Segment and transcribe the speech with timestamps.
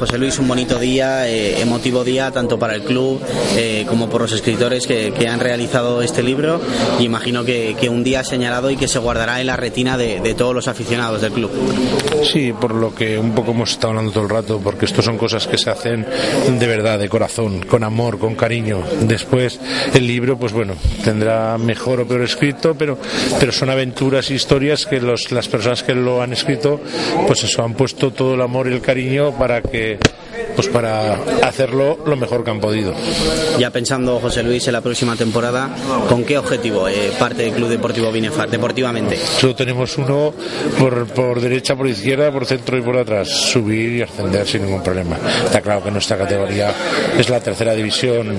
[0.00, 3.20] José Luis, un bonito día, eh, emotivo día tanto para el club
[3.54, 6.58] eh, como por los escritores que, que, han realizado este libro
[6.98, 10.20] y imagino que, que, un día señalado y que se guardará en la retina de,
[10.20, 11.50] de, todos los aficionados del club.
[12.24, 15.18] Sí, por lo que un poco hemos estado hablando todo el rato, porque esto son
[15.18, 16.06] cosas que se hacen
[16.58, 18.82] de verdad, de corazón, con amor, con cariño.
[19.02, 19.60] Después
[19.92, 22.96] el libro, pues bueno, tendrá mejor o peor escrito, pero,
[23.38, 26.80] pero son aventuras e historias que los, las personas que lo han escrito,
[27.26, 29.89] pues eso, han puesto todo el amor y el cariño para que
[30.60, 32.92] pues para hacerlo lo mejor que han podido.
[33.58, 35.70] Ya pensando, José Luis, en la próxima temporada,
[36.06, 39.16] ¿con qué objetivo eh, parte del Club Deportivo Binefar, deportivamente?
[39.16, 40.34] Solo tenemos uno
[40.78, 44.82] por, por, derecha, por izquierda, por centro y por atrás, subir y ascender sin ningún
[44.82, 45.16] problema.
[45.46, 46.74] Está claro que nuestra categoría
[47.18, 48.36] es la tercera división,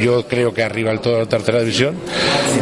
[0.00, 1.96] yo creo que arriba del todo la tercera división,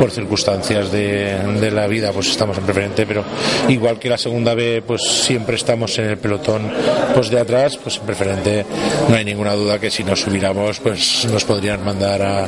[0.00, 3.22] por circunstancias de, de la vida, pues estamos en preferente, pero
[3.68, 6.72] igual que la segunda B, pues siempre estamos en el pelotón
[7.14, 8.66] pues de atrás, pues en preferente
[9.08, 12.46] no hay ninguna duda que si nos subiéramos pues nos podrían mandar a,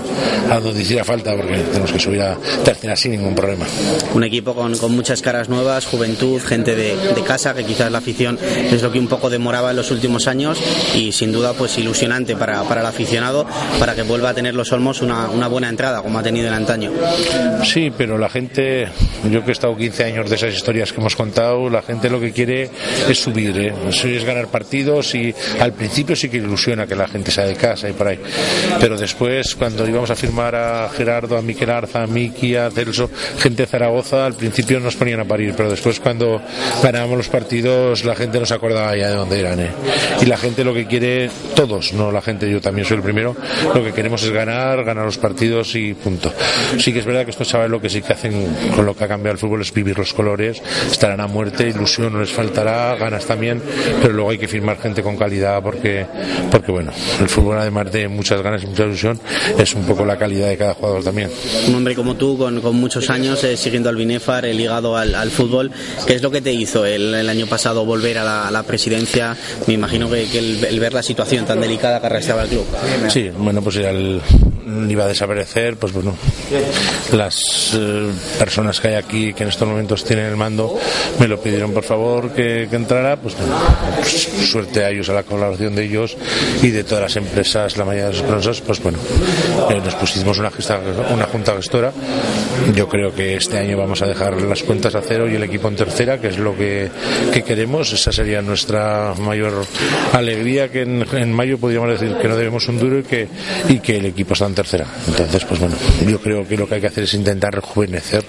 [0.50, 3.66] a donde hiciera falta porque tenemos que subir a tercera sin ningún problema.
[4.14, 7.98] Un equipo con, con muchas caras nuevas, juventud, gente de, de, casa, que quizás la
[7.98, 10.58] afición es lo que un poco demoraba en los últimos años
[10.94, 13.46] y sin duda pues ilusionante para, para el aficionado
[13.78, 16.54] para que vuelva a tener los Olmos una, una buena entrada como ha tenido en
[16.54, 16.90] antaño.
[17.64, 18.88] Sí, pero la gente,
[19.30, 22.20] yo que he estado 15 años de esas historias que hemos contado, la gente lo
[22.20, 22.70] que quiere
[23.08, 23.72] es subir, ¿eh?
[23.88, 27.88] es ganar partidos y al principio sí que ilusiona que la gente sea de casa
[27.88, 28.18] y por ahí.
[28.80, 33.10] Pero después, cuando íbamos a firmar a Gerardo, a Miquel Arza, a Miki, a Celso,
[33.38, 36.40] gente de Zaragoza, al principio nos ponían a parir, pero después cuando
[36.82, 39.60] ganábamos los partidos, la gente no se acordaba ya de dónde eran.
[39.60, 39.70] ¿eh?
[40.20, 43.36] Y la gente lo que quiere, todos, no la gente, yo también soy el primero,
[43.74, 46.32] lo que queremos es ganar, ganar los partidos y punto.
[46.78, 49.04] Sí que es verdad que estos chavales lo que sí que hacen con lo que
[49.12, 53.26] cambiado el fútbol es vivir los colores, estarán a muerte, ilusión no les faltará, ganas
[53.26, 53.62] también,
[54.00, 56.06] pero luego hay que firmar gente con calidad porque
[56.50, 59.20] porque bueno, el fútbol además de muchas ganas y mucha ilusión
[59.58, 61.30] es un poco la calidad de cada jugador también.
[61.68, 65.14] Un hombre como tú, con, con muchos años eh, siguiendo al Binefar, eh, ligado al,
[65.14, 65.70] al, fútbol,
[66.06, 68.62] ¿qué es lo que te hizo el, el año pasado volver a la, a la
[68.62, 69.36] presidencia?
[69.66, 72.66] Me imagino que, que el, el, ver la situación tan delicada que arrastraba el club.
[73.08, 74.20] Sí, bueno, pues el,
[74.88, 76.14] iba a desaparecer, pues bueno,
[77.12, 80.78] las eh, personas que hay aquí que en estos momentos tienen el mando
[81.18, 83.54] me lo pidieron por favor que, que entrara, pues, bueno,
[83.96, 86.16] pues suerte a ellos, a la colaboración de ellos
[86.62, 88.98] y de todas las empresas, la mayoría de los sponsors, pues bueno,
[89.70, 90.80] eh, nos pusimos una, gesta,
[91.12, 91.92] una junta gestora.
[92.74, 95.68] Yo creo que este año vamos a dejar las cuentas a cero y el equipo
[95.68, 96.88] en tercera, que es lo que,
[97.32, 97.92] que queremos.
[97.92, 99.64] Esa sería nuestra mayor
[100.12, 103.28] alegría, que en, en, mayo podríamos decir que no debemos un duro y que,
[103.68, 104.86] y que el equipo está tercera.
[105.06, 105.76] Entonces, pues bueno,
[106.06, 108.24] yo creo que lo que hay que hacer es intentar rejuvenecer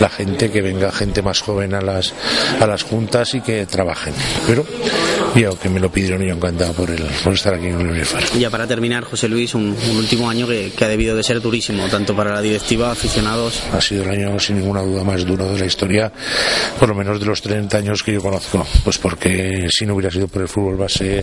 [0.00, 2.14] la gente, que venga gente más joven a las,
[2.60, 4.14] a las juntas y que trabajen.
[4.46, 4.64] Pero
[5.34, 7.86] yo que me lo pidieron y yo encantado por, el, por estar aquí en el
[7.88, 8.22] Unifar.
[8.38, 11.40] Ya para terminar, José Luis, un, un último año que, que, ha debido de ser
[11.40, 13.62] durísimo, tanto para la directiva, aficionados.
[13.72, 16.12] Ha sido el año sin ninguna duda más duro de la historia,
[16.78, 20.10] por lo menos de los 30 años que yo conozco, pues porque si no hubiera
[20.10, 21.22] sido por el fútbol base,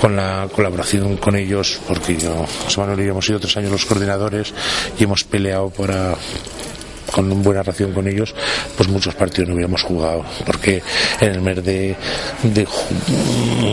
[0.00, 3.72] con la colaboración con ellos, porque yo, José Manuel y yo hemos sido tres años
[3.72, 4.52] los coordinadores
[4.98, 6.14] y hemos peleado para
[7.12, 8.34] con una buena relación con ellos,
[8.76, 10.82] pues muchos partidos no hubiéramos jugado, porque
[11.20, 11.94] en el mes de,
[12.42, 12.66] de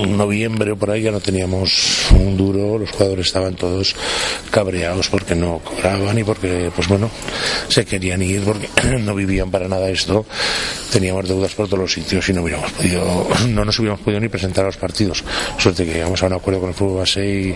[0.07, 3.95] noviembre o por ahí ya no teníamos un duro, los jugadores estaban todos
[4.51, 7.09] cabreados porque no cobraban y porque, pues bueno,
[7.67, 10.25] se querían ir porque no vivían para nada esto,
[10.91, 14.29] teníamos deudas por todos los sitios y no hubiéramos podido, no nos hubiéramos podido ni
[14.29, 15.23] presentar a los partidos,
[15.57, 17.55] suerte que llegamos a un acuerdo con el fútbol base y,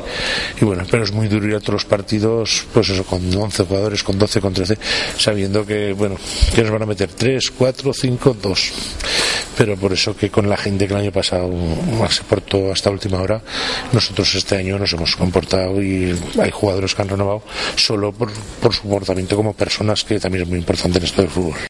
[0.62, 4.04] y bueno, pero es muy duro ir a los partidos, pues eso, con 11 jugadores,
[4.04, 4.78] con 12, con 13,
[5.18, 6.18] sabiendo que bueno,
[6.54, 8.72] que nos van a meter 3, 4, 5, 2.
[9.58, 11.52] Pero por eso que con la gente que el año pasado
[12.10, 13.42] se portó hasta última hora,
[13.92, 17.44] nosotros este año nos hemos comportado y hay jugadores que han renovado
[17.75, 18.31] solo por,
[18.62, 21.56] por su comportamiento como personas que también es muy importante en esto del fútbol.